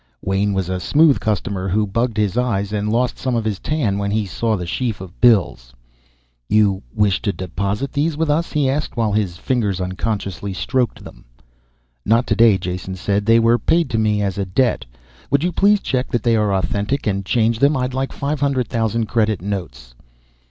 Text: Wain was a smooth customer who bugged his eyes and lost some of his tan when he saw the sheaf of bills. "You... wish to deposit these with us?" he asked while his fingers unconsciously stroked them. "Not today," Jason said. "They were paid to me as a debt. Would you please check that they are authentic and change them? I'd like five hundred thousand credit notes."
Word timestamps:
Wain 0.23 0.53
was 0.55 0.67
a 0.67 0.79
smooth 0.79 1.19
customer 1.19 1.69
who 1.69 1.85
bugged 1.85 2.17
his 2.17 2.35
eyes 2.35 2.73
and 2.73 2.91
lost 2.91 3.19
some 3.19 3.35
of 3.35 3.45
his 3.45 3.59
tan 3.59 3.99
when 3.99 4.09
he 4.09 4.25
saw 4.25 4.57
the 4.57 4.65
sheaf 4.65 4.99
of 4.99 5.21
bills. 5.21 5.75
"You... 6.49 6.81
wish 6.91 7.21
to 7.21 7.31
deposit 7.31 7.91
these 7.93 8.17
with 8.17 8.27
us?" 8.27 8.51
he 8.53 8.67
asked 8.67 8.97
while 8.97 9.11
his 9.11 9.37
fingers 9.37 9.79
unconsciously 9.79 10.53
stroked 10.53 11.03
them. 11.03 11.25
"Not 12.03 12.25
today," 12.25 12.57
Jason 12.57 12.95
said. 12.95 13.27
"They 13.27 13.37
were 13.37 13.59
paid 13.59 13.91
to 13.91 13.99
me 13.99 14.23
as 14.23 14.39
a 14.39 14.45
debt. 14.45 14.85
Would 15.29 15.43
you 15.43 15.51
please 15.51 15.79
check 15.79 16.09
that 16.09 16.23
they 16.23 16.35
are 16.35 16.51
authentic 16.51 17.05
and 17.05 17.23
change 17.23 17.59
them? 17.59 17.77
I'd 17.77 17.93
like 17.93 18.11
five 18.11 18.39
hundred 18.39 18.69
thousand 18.69 19.05
credit 19.05 19.39
notes." 19.39 19.93